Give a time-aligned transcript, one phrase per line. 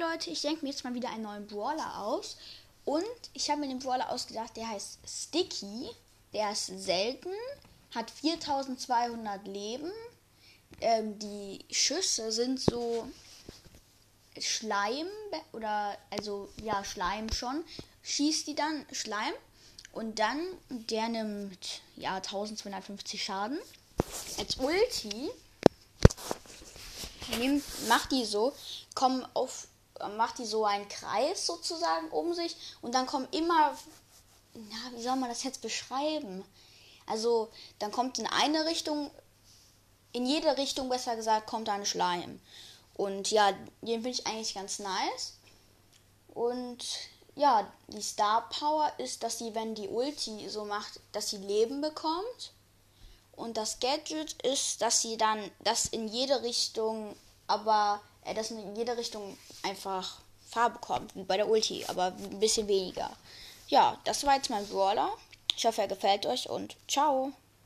[0.00, 2.38] Leute, ich denke mir jetzt mal wieder einen neuen Brawler aus.
[2.84, 5.90] Und ich habe mir den Brawler ausgedacht, der heißt Sticky.
[6.32, 7.30] Der ist selten,
[7.94, 9.90] hat 4200 Leben.
[10.80, 13.08] Ähm, die Schüsse sind so
[14.38, 15.06] Schleim
[15.52, 17.64] oder also ja Schleim schon.
[18.02, 19.34] Schießt die dann Schleim
[19.92, 23.58] und dann der nimmt ja 1250 Schaden.
[24.38, 25.30] Als Ulti
[27.38, 28.54] nimmt, macht die so,
[28.94, 29.66] kommen auf,
[30.16, 33.76] macht die so einen Kreis sozusagen um sich und dann kommen immer,
[34.54, 36.44] na, wie soll man das jetzt beschreiben?
[37.06, 39.10] Also dann kommt in eine Richtung,
[40.12, 42.40] in jede Richtung besser gesagt, kommt ein Schleim.
[42.94, 45.34] Und ja, den finde ich eigentlich ganz nice.
[46.34, 46.84] Und
[47.34, 51.80] ja, die Star Power ist, dass sie, wenn die Ulti so macht, dass sie Leben
[51.80, 52.52] bekommt.
[53.32, 58.76] Und das Gadget ist, dass sie dann das in jede Richtung, aber äh, das in
[58.76, 63.10] jede Richtung einfach Farbe bekommt, bei der Ulti, aber ein bisschen weniger.
[63.68, 65.10] Ja, das war jetzt mein Brawler.
[65.56, 67.32] Ich hoffe, er gefällt euch und ciao.